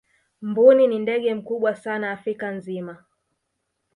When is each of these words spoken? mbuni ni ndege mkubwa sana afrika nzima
mbuni 0.41 0.87
ni 0.87 0.99
ndege 0.99 1.35
mkubwa 1.35 1.75
sana 1.75 2.11
afrika 2.11 2.51
nzima 2.51 2.97